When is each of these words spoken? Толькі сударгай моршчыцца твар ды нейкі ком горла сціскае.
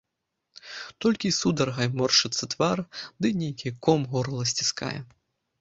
Толькі 1.05 1.31
сударгай 1.39 1.87
моршчыцца 1.99 2.43
твар 2.53 2.77
ды 3.27 3.33
нейкі 3.43 3.73
ком 3.89 4.11
горла 4.15 4.43
сціскае. 4.55 4.97